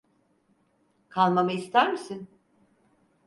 Kalmamı 1.09 1.51
ister 1.53 1.91
misin? 1.91 2.27